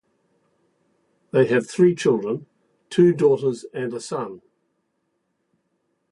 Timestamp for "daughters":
3.13-3.65